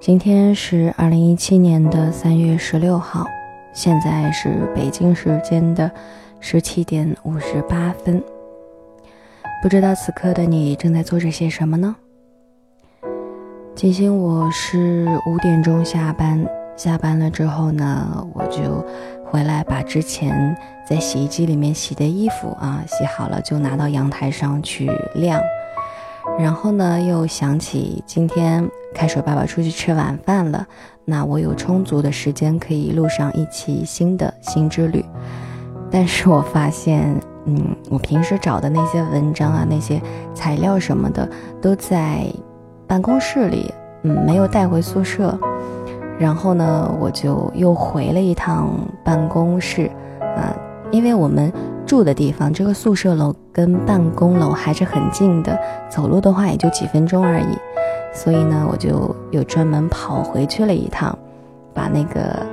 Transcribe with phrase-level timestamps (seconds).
[0.00, 3.26] 今天是二零一七年的三月十六号，
[3.74, 5.90] 现在是北京时间的
[6.40, 8.22] 十七点五十八分。
[9.62, 11.94] 不知道此刻的你正在做着些什么呢？
[13.74, 16.46] 金星，我是五点钟下班，
[16.78, 18.82] 下班了之后呢，我就
[19.26, 20.56] 回来把之前
[20.88, 25.38] 在洗衣机里面洗的衣服啊洗好了，就拿到阳台上去晾。
[26.38, 30.66] 然后呢，又想起今天开水爸爸出去吃晚饭了，
[31.04, 35.04] 那我有充足的时间可以录上一期新的新之旅。
[35.90, 37.14] 但是我发现，
[37.46, 40.00] 嗯，我平时找的那些文章啊，那些
[40.34, 41.28] 材料什么的，
[41.60, 42.24] 都在
[42.86, 43.72] 办公室里，
[44.02, 45.38] 嗯，没有带回宿舍。
[46.18, 48.70] 然后呢，我就又回了一趟
[49.04, 49.90] 办公室，
[50.36, 50.54] 啊，
[50.90, 51.52] 因为我们。
[51.86, 57.58] 住的地方，这个宿舍楼跟办公楼还是很近的，走路的话也就几分钟而已。
[58.12, 61.16] 所以呢，我就又专门跑回去了一趟，
[61.72, 62.44] 把那个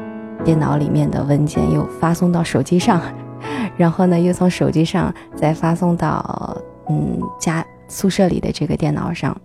[0.44, 3.02] 电脑里面的文件又发送到手机上，
[3.75, 6.58] 然后呢，又从手机上再发送到
[6.89, 9.36] 嗯家宿舍里的这个电脑上，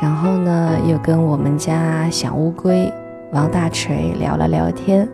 [0.00, 2.92] 然后呢，又跟我们家小乌龟
[3.32, 5.08] 王大锤聊了聊天。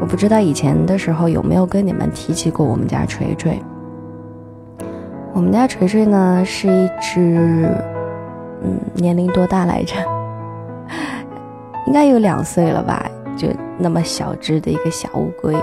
[0.00, 3.62] 我不知道以前的时候有没有跟你们提起过我们家锤锤。
[5.32, 7.70] 我们家锤锤呢是一只，
[8.62, 9.94] 嗯，年龄多大来着？
[11.86, 13.04] 应该有两岁了吧，
[13.36, 15.54] 就那么小只的一个小乌龟。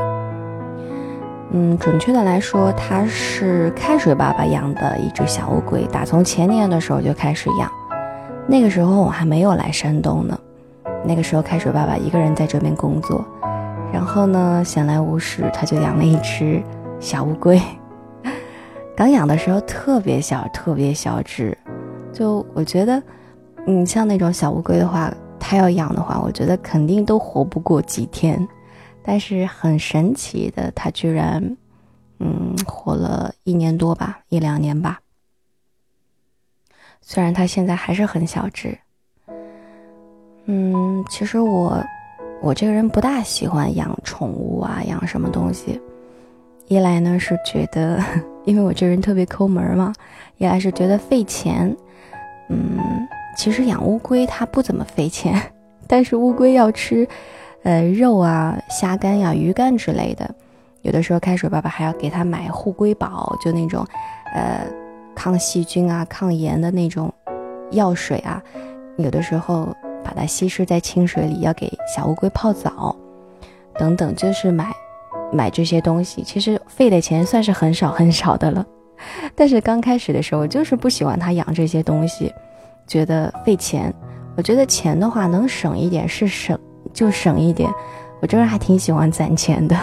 [1.52, 7.72] 嗯，准确的来说，它是开水爸爸养的一只小乌龟，打从前年的时候就开始养。
[8.46, 10.40] 那个时候我还没有来山东呢，
[11.04, 13.26] 那个时候开水爸爸一个人在这边工作。
[13.92, 16.62] 然后呢，闲来无事，他就养了一只
[17.00, 17.60] 小乌龟。
[18.96, 21.58] 刚养的时候特别小，特别小只。
[22.14, 23.02] 就我觉得，
[23.68, 28.48] 嗯，像那种小乌龟的话，它要养的话，我觉得肯定都活不过几天。
[29.04, 31.58] 但是很神奇的，它居然，
[32.20, 35.00] 嗯，活了一年多吧，一两年吧。
[37.02, 38.78] 虽然他现在还是很小只。
[40.46, 41.84] 嗯，其实我。
[42.42, 45.78] 我这个人不大喜欢养宠物啊，养什么东西。
[46.70, 48.02] 一来呢是觉得，
[48.46, 49.92] 因为我这人特别抠门嘛；
[50.38, 51.76] 一来是觉得费钱。
[52.50, 55.42] 嗯，其实养乌龟它不怎么费钱，
[55.88, 57.08] 但是乌龟要吃，
[57.64, 60.30] 呃，肉啊、虾干呀、鱼干之类的。
[60.82, 63.86] 有的时候开水爸爸还要给它买护龟宝，就那种，
[64.34, 64.66] 呃，
[65.16, 67.14] 抗细菌啊、抗炎的那种
[67.72, 68.44] 药水啊。
[68.98, 69.76] 有的时候。
[70.02, 72.96] 把它稀释在清水里，要给小乌龟泡澡，
[73.78, 74.74] 等等，就是买
[75.32, 78.66] 买这些东西，其实费的钱算是很少很少的了。
[79.36, 82.34] 但是刚开始的时候，我就是不喜欢他养这些东西，
[82.88, 83.94] 觉得费钱。
[84.38, 86.58] 我觉得钱的话能省一点是省
[86.94, 87.70] 就省一点，
[88.22, 89.76] 我这人还挺喜欢攒钱的。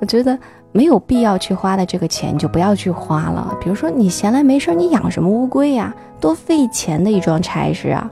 [0.00, 0.38] 我觉得
[0.70, 3.56] 没有必要去花的这个钱就不要去花了。
[3.60, 5.92] 比如说你闲来没事儿，你养什么乌龟呀？
[6.20, 8.08] 多费钱的一桩差事啊！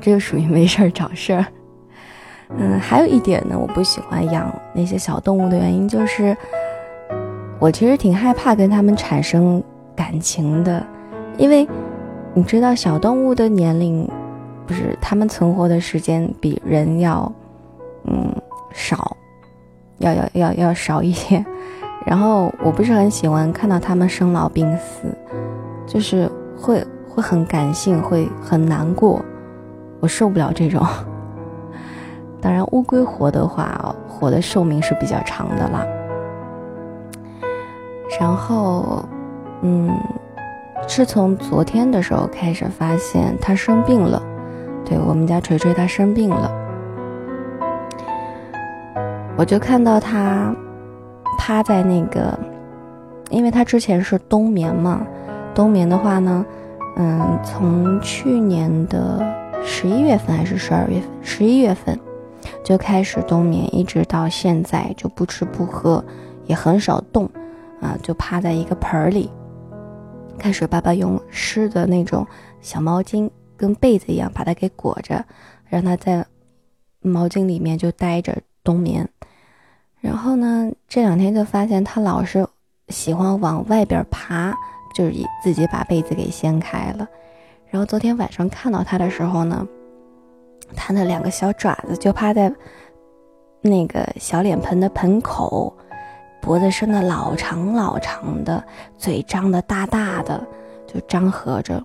[0.00, 1.46] 这就属于没事儿找事儿。
[2.56, 6.36] 嗯，还有一点呢，我不喜欢养那些小动物的原因就是，
[7.60, 9.62] 我其实挺害怕跟它们产生
[9.96, 10.84] 感情的，
[11.36, 11.68] 因为
[12.32, 14.08] 你知道小动物的年龄，
[14.66, 17.30] 不是它们存活的时间比人要，
[18.04, 18.32] 嗯，
[18.72, 19.16] 少，
[19.98, 21.44] 要要要要少一些。
[22.06, 25.08] 然后我不是很喜欢看到它们生老病死，
[25.84, 29.20] 就是会会很感性，会很难过。
[29.98, 30.80] 我受不了这种。
[32.40, 35.84] 当然，乌龟活的话，活的寿命是比较长的啦。
[38.20, 39.04] 然后，
[39.62, 39.90] 嗯，
[40.86, 44.22] 是从昨天的时候开始发现它生病了。
[44.84, 46.50] 对我们家锤锤，它生病了。
[49.36, 50.54] 我就看到它
[51.38, 52.38] 趴在那个，
[53.30, 55.06] 因为它之前是冬眠嘛。
[55.54, 56.44] 冬眠的话呢，
[56.96, 59.24] 嗯，从去年的。
[59.64, 61.10] 十一月份还是十二月份？
[61.20, 61.98] 十一月份
[62.62, 66.02] 就开始冬眠，一直到现在就不吃不喝，
[66.46, 67.28] 也很少动，
[67.80, 69.30] 啊，就趴在一个盆儿里。
[70.38, 72.26] 开始爸爸用湿的那种
[72.60, 75.24] 小毛巾，跟被子一样把它给裹着，
[75.68, 76.24] 让它在
[77.00, 79.08] 毛巾里面就待着冬眠。
[80.00, 82.46] 然后呢，这两天就发现它老是
[82.88, 84.54] 喜欢往外边爬，
[84.94, 87.08] 就是自己把被子给掀开了。
[87.68, 89.66] 然后昨天晚上看到它的时候呢，
[90.76, 92.52] 它那两个小爪子就趴在
[93.60, 95.76] 那个小脸盆的盆口，
[96.40, 98.62] 脖子伸的老长老长的，
[98.96, 100.40] 嘴张的大大的，
[100.86, 101.82] 就张合着，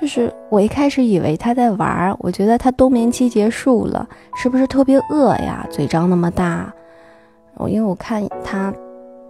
[0.00, 4.06] 就是我一开始以为它在玩儿，我觉得它冬眠期结束了，
[4.36, 5.66] 是不是特别饿呀？
[5.70, 6.72] 嘴张那么大，
[7.54, 8.72] 我因为我看它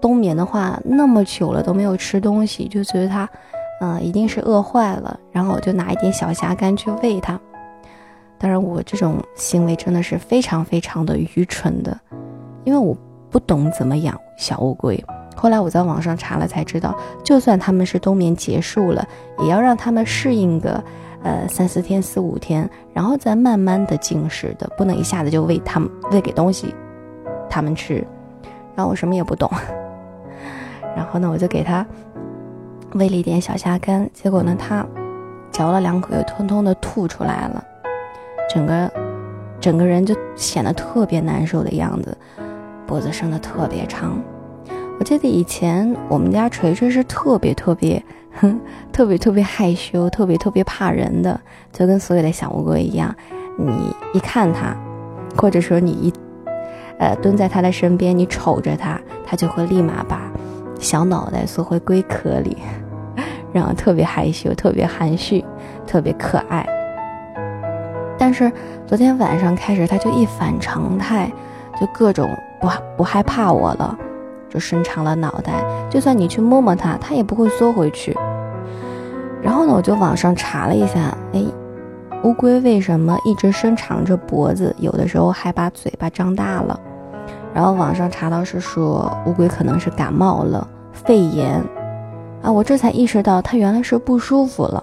[0.01, 3.29] 冬眠的话那么久了都没有吃东西，就觉得它，
[3.81, 5.19] 嗯，一定是饿坏了。
[5.33, 7.41] 然后我就拿一点小虾干去喂它。
[8.37, 11.99] 当然，我这种行为真的是非常非常的愚蠢的，
[12.65, 12.95] 因为我
[13.31, 15.03] 不懂怎么养小乌龟。
[15.37, 19.07] 后来我在网上查了才知道，就算他们是冬眠结束了，
[19.41, 20.83] 也要让他们适应个，
[21.23, 26.75] 呃三四天、四五天，然后再慢慢的进食的，不能一下子就喂他们喂给东西，
[27.51, 28.05] 他们吃。
[28.77, 29.51] 然后我什么也不懂，
[30.97, 31.87] 然后呢，我就给他
[32.95, 34.85] 喂了一点小虾干，结果呢，他
[35.53, 37.63] 嚼了两口，又通通的吐出来了，
[38.49, 38.91] 整个
[39.61, 42.17] 整个人就显得特别难受的样子，
[42.87, 44.19] 脖子伸得特别长。
[44.99, 48.03] 我记得以前我们家锤锤是特别特别，
[48.41, 48.61] 哼，
[48.93, 51.39] 特别特别害羞，特别特别怕人的，
[51.73, 53.15] 就跟所有的小乌龟一样。
[53.59, 54.77] 你一看它，
[55.37, 56.13] 或者说你一，
[56.99, 60.31] 呃，蹲在它的身边，你瞅着它，它就会立马把
[60.79, 62.57] 小脑袋缩回龟壳里，
[63.53, 65.45] 然后特别害羞，特别含蓄，
[65.87, 66.65] 特别可爱。
[68.17, 68.51] 但是
[68.87, 71.31] 昨天晚上开始，它就一反常态，
[71.81, 72.31] 就各种
[72.65, 73.97] 不不害怕我了。
[74.49, 78.17] 就伸长了脑袋，就算你去摸摸它，它也不会缩回去。
[79.43, 81.45] 然后呢，我就网上查了一下，哎，
[82.23, 86.79] 乌龟为什么一直伸长着脖子，有的时候还把嘴巴张大了？
[87.53, 91.61] 然后网上查到是说乌龟可能是感冒了，肺炎
[92.43, 92.53] 啊。
[92.53, 94.83] 我这才意识到它原来是不舒服了。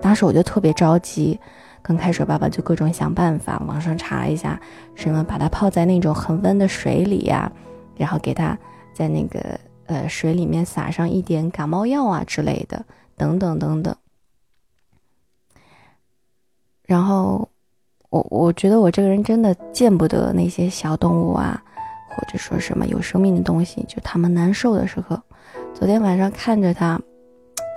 [0.00, 1.38] 当时我就特别着急，
[1.82, 4.60] 刚开始爸爸就各种想办法，网上查一下，
[4.94, 7.50] 什么把它泡在那种恒温的水里呀，
[7.96, 8.58] 然后给它。
[8.94, 12.84] 在那个呃水里面撒上一点感冒药啊之类的，
[13.16, 13.96] 等等等等。
[16.84, 17.48] 然后
[18.10, 21.58] 我我觉得我这个人真的见不得那些小动物啊，
[22.10, 25.18] 或者说什么有生命的东西，就他们难受的时候。
[25.72, 27.00] 昨天晚上看着它，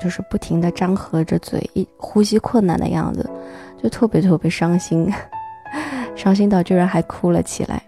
[0.03, 3.27] 就是不停的张合着嘴，一呼吸困难的样子，
[3.81, 5.11] 就特别特别伤心，
[6.15, 7.81] 伤心到居然还哭了起来。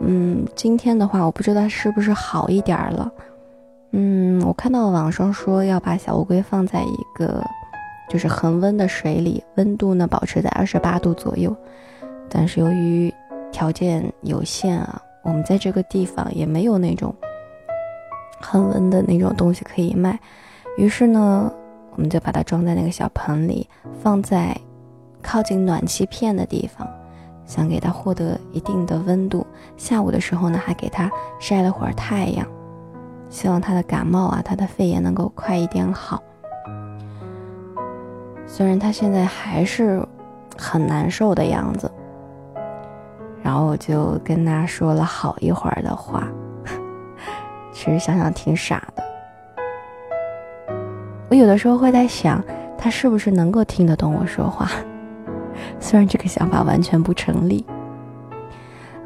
[0.00, 3.10] 嗯，今天的话，我不知道是不是好一点了。
[3.90, 7.42] 嗯，我看到网上说要把小乌龟放在一个
[8.08, 11.56] 就是恒温的水里，温度呢保持在二十八度左右。
[12.28, 13.12] 但是由于
[13.50, 17.14] 条件有限啊，我们在这个地方也没有那种
[18.40, 20.18] 恒温的那种东西可以卖。
[20.76, 21.52] 于是呢，
[21.98, 23.68] 我们就把它装在那个小盆里，
[24.00, 24.56] 放在
[25.20, 26.88] 靠近暖气片的地方。
[27.44, 29.44] 想给它获得一定的温度，
[29.76, 31.10] 下午的时候呢，还给它
[31.40, 32.46] 晒了会儿太阳，
[33.28, 36.22] 希望它的感冒啊，它的肺炎能够快一点好。
[38.46, 40.06] 虽然它现在还是
[40.56, 41.90] 很难受的样子，
[43.42, 46.28] 然后我就跟他说了好一会儿的话，
[47.72, 49.07] 其实想想挺傻的。
[51.28, 52.42] 我有的时候会在想，
[52.76, 54.70] 他是不是能够听得懂我说话。
[55.78, 57.64] 虽然这个想法完全不成立，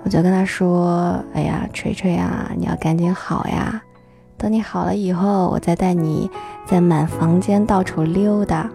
[0.04, 3.82] 我就跟他说：“哎呀，锤锤啊，你要赶紧好呀！
[4.36, 6.30] 等你好了以后，我再带你
[6.66, 8.70] 在满房间到处溜达。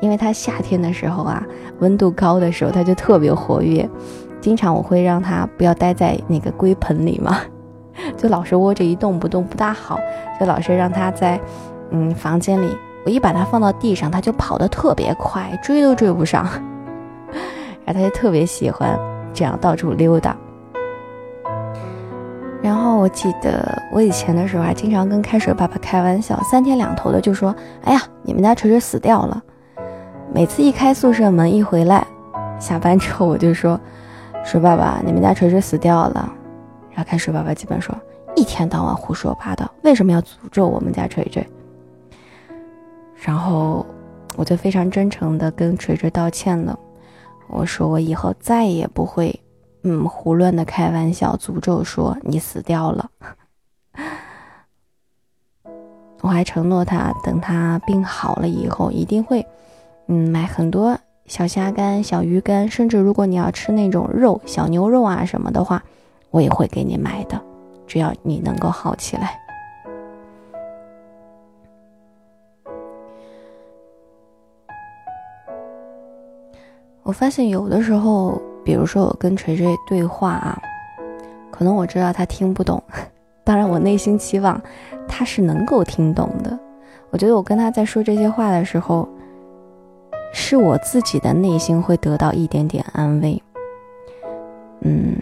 [0.00, 1.42] 因为他夏天的时候啊，
[1.78, 3.88] 温度高的时候，他就特别活跃。
[4.40, 7.38] 经常我会让他不要待在那个龟盆里嘛，
[8.16, 9.98] 就老是窝着一动不动，不大好。
[10.38, 11.40] 就老是让他在
[11.90, 12.76] 嗯房间里。
[13.04, 16.48] 我一把它放到地上，它就跑得特别快，追都追不上。
[17.84, 18.98] ”然后他就特别喜欢
[19.34, 20.34] 这样到处溜达。
[22.62, 29.42] 然后我记得我以前的时候还经常跟开水爸爸开玩笑，三天两头的就说：“哎呀，你们家锤锤死掉了。”
[30.32, 32.06] 每次一开宿舍门一回来，
[32.58, 33.78] 下班之后我就说
[34.42, 36.32] ：“水爸爸，你们家锤锤死掉了。”
[36.90, 37.94] 然后开水爸爸基本说
[38.34, 41.46] ：“一天到晚胡说八道，为什么要诅咒我们家锤锤？”
[43.14, 43.84] 然后
[44.36, 46.78] 我就非常真诚的跟锤锤道歉了。
[47.48, 49.38] 我说我以后再也不会，
[49.82, 53.10] 嗯，胡乱的开玩笑诅咒说你死掉了。
[56.22, 59.46] 我还承诺他，等他病好了以后，一定会，
[60.08, 65.82] 嗯，买很多小虾干、小鱼干，甚至如果你要吃那种肉、小牛肉啊什么的话，
[66.30, 67.38] 我也会给你买的，
[67.86, 69.38] 只要你能够好起来。
[77.04, 80.58] 我发现有的时候，比如说我跟锤锤对话啊，
[81.50, 82.82] 可能我知道他听不懂，
[83.44, 84.58] 当然我内心期望
[85.06, 86.58] 他是能够听懂的。
[87.10, 89.06] 我觉得我跟他在说这些话的时候，
[90.32, 93.40] 是我自己的内心会得到一点点安慰。
[94.80, 95.14] 嗯，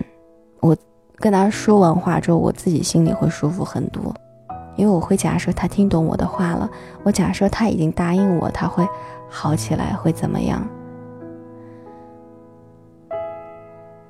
[0.60, 0.76] 我
[1.16, 4.14] 跟他说完话之后，我自己心里会舒服很多，
[4.76, 6.70] 因为我会假设他听懂我的话了，
[7.02, 8.86] 我假设他已经答应我，他会
[9.28, 10.64] 好起来，会怎么样？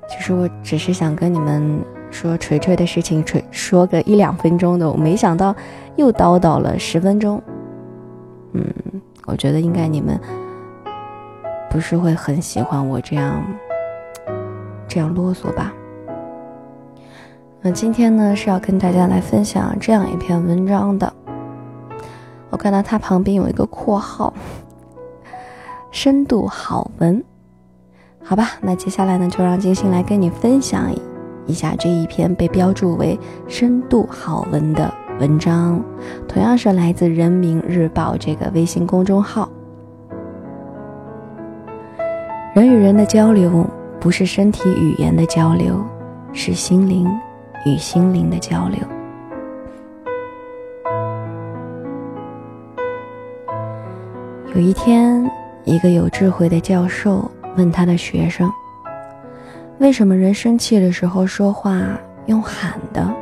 [0.07, 1.79] 其实我只是想跟你们
[2.11, 5.55] 说锤锤的事情，锤说个一两分钟的，我没想到
[5.95, 7.41] 又叨叨了十分钟。
[8.53, 8.63] 嗯，
[9.25, 10.19] 我觉得应该你们
[11.69, 13.43] 不是会很喜欢我这样
[14.87, 15.73] 这样啰嗦吧？
[17.61, 21.11] 那今天呢是要跟大家来分享这样一篇文章的。
[22.49, 24.31] 我看到它旁边有一个括号，
[25.89, 27.23] 深度好文。
[28.25, 30.89] 好吧，那接下来呢，就让金星来跟你分享
[31.45, 35.83] 一下这一篇被标注为深度好文的文章，
[36.27, 39.47] 同样是来自人民日报这个微信公众号。
[42.55, 43.67] 人与人的交流
[43.99, 45.83] 不是身体语言的交流，
[46.31, 47.05] 是心灵
[47.65, 48.79] 与心灵的交流。
[54.55, 55.29] 有一天，
[55.65, 57.29] 一个有智慧的教授。
[57.55, 58.51] 问他的学生
[59.79, 61.81] ：“为什么人生气的时候说话
[62.25, 63.13] 用喊的？”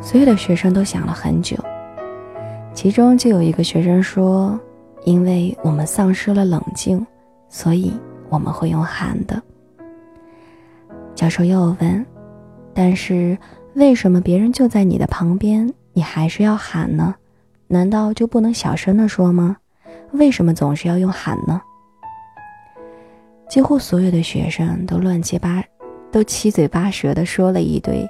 [0.00, 1.56] 所有的学生都想了很久，
[2.72, 4.58] 其中就有一个学生说
[5.04, 7.06] ：“因为我们丧失了冷静，
[7.48, 7.92] 所以
[8.30, 9.40] 我们会用喊的。”
[11.14, 12.06] 教授又问
[12.72, 13.36] ：“但是
[13.74, 17.14] 为什么别人就在你的旁边，你还是要喊呢？
[17.66, 19.56] 难道就不能小声的说吗？
[20.12, 21.60] 为什么总是要用喊呢？”
[23.50, 25.60] 几乎所有的学生都乱七八，
[26.12, 28.08] 都七嘴八舌的说了一堆，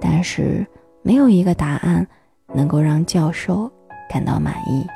[0.00, 0.64] 但是
[1.02, 2.06] 没有一个答案
[2.54, 3.68] 能够让教授
[4.08, 4.86] 感到满意。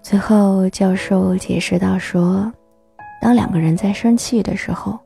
[0.00, 2.50] 最后，教授解释到说，
[3.20, 4.98] 当两个人在生气的时候，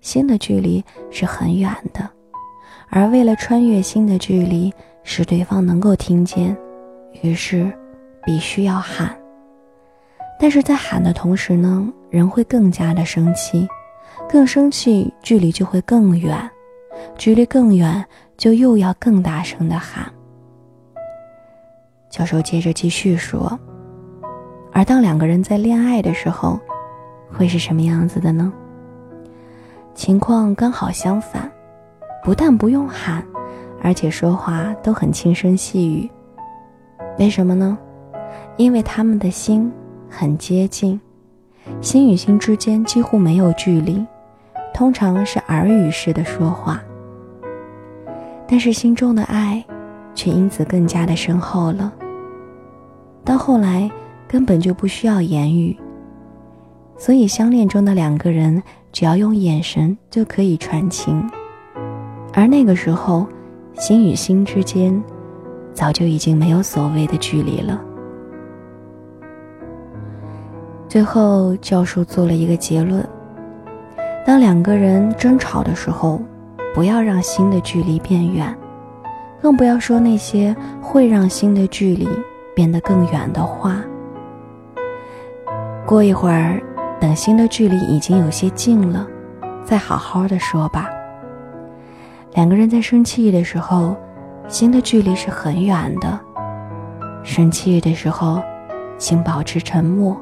[0.00, 2.08] 心的距离是很远的，
[2.90, 6.56] 而为了穿越心的距离，使对方能够听见，
[7.22, 7.68] 于是
[8.24, 9.12] 必须要喊。
[10.40, 13.68] 但是在喊的同时呢，人会更加的生气，
[14.28, 16.48] 更生气，距离就会更远，
[17.16, 18.04] 距离更远，
[18.36, 20.06] 就又要更大声的喊。
[22.08, 23.58] 教授接着继续说，
[24.72, 26.58] 而当两个人在恋爱的时候，
[27.32, 28.52] 会是什么样子的呢？
[29.94, 31.50] 情况刚好相反，
[32.22, 33.26] 不但不用喊，
[33.82, 36.08] 而且说话都很轻声细语。
[37.18, 37.76] 为什么呢？
[38.56, 39.70] 因为他们的心。
[40.08, 41.00] 很接近，
[41.80, 44.04] 心与心之间几乎没有距离，
[44.72, 46.80] 通常是耳语式的说话。
[48.46, 49.62] 但是心中的爱，
[50.14, 51.92] 却因此更加的深厚了。
[53.24, 53.90] 到后来，
[54.26, 55.76] 根本就不需要言语，
[56.96, 61.22] 所以相恋中的两个人只要用眼神就可以传情。
[62.32, 63.26] 而那个时候，
[63.74, 65.02] 心与心之间，
[65.74, 67.84] 早就已经没有所谓的距离了。
[70.88, 73.06] 最后，教授做了一个结论：
[74.24, 76.18] 当两个人争吵的时候，
[76.74, 78.56] 不要让心的距离变远，
[79.42, 82.08] 更不要说那些会让心的距离
[82.56, 83.76] 变得更远的话。
[85.84, 86.58] 过一会儿，
[86.98, 89.06] 等心的距离已经有些近了，
[89.66, 90.88] 再好好的说吧。
[92.32, 93.94] 两个人在生气的时候，
[94.48, 96.18] 心的距离是很远的。
[97.22, 98.40] 生气的时候，
[98.96, 100.18] 请保持沉默。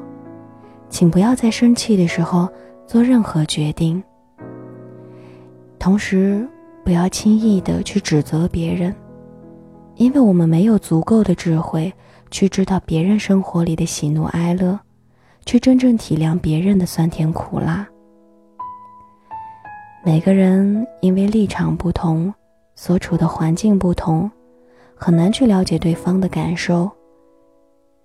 [0.89, 2.47] 请不要在生气的时候
[2.85, 4.01] 做任何决定。
[5.79, 6.47] 同时，
[6.83, 8.95] 不要轻易的去指责别人，
[9.95, 11.93] 因为我们没有足够的智慧
[12.31, 14.79] 去知道别人生活里的喜怒哀乐，
[15.45, 17.87] 去真正体谅别人的酸甜苦辣。
[20.03, 22.33] 每个人因为立场不同，
[22.75, 24.29] 所处的环境不同，
[24.95, 26.89] 很难去了解对方的感受，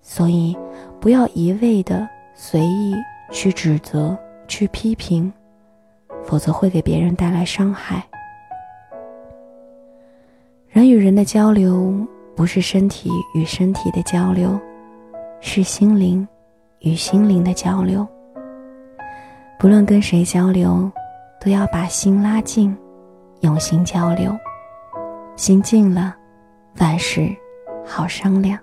[0.01, 0.55] 所以
[0.99, 2.07] 不要一味的。
[2.33, 2.95] 随意
[3.31, 5.31] 去指责、去批评，
[6.23, 8.03] 否则会给别人带来伤害。
[10.67, 11.95] 人与人的交流
[12.35, 14.59] 不是身体与身体的交流，
[15.39, 16.27] 是心灵
[16.79, 18.07] 与心灵的交流。
[19.59, 20.91] 不论跟谁交流，
[21.39, 22.75] 都要把心拉近，
[23.41, 24.35] 用心交流。
[25.35, 26.15] 心静了，
[26.75, 27.29] 凡事
[27.85, 28.59] 好商量。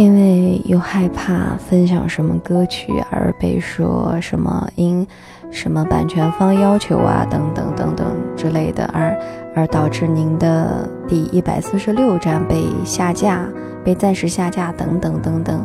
[0.00, 5.06] 因为又害怕分享什么歌曲而被说什么因
[5.50, 9.14] 什么版权方要求啊等等等等之类的，而
[9.54, 13.46] 而导致您的第一百四十六站被下架、
[13.84, 15.62] 被暂时下架等等等等。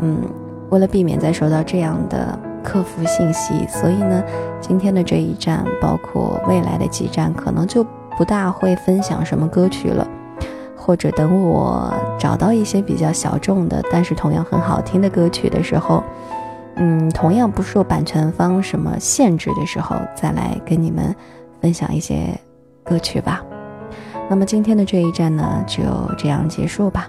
[0.00, 0.16] 嗯，
[0.70, 4.22] 为了避免再收到这样的客服信息，所以呢，
[4.62, 7.84] 今天的这一站，包括未来的几站，可能就
[8.16, 10.08] 不大会分享什么歌曲了。
[10.84, 16.04] 或者等我找到一些比较小众的，但是同样很好听的歌曲的时候，
[16.76, 21.16] 嗯，同样不受版权方什么限制的时候，再来跟你们
[21.58, 22.38] 分享一些
[22.84, 23.42] 歌曲吧。
[24.28, 25.82] 那么今天的这一站呢，就
[26.18, 27.08] 这样结束吧。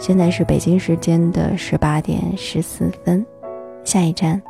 [0.00, 3.24] 现在是北京时间的十八点十四分，
[3.84, 4.42] 下一站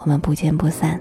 [0.00, 1.00] 我们不见不散。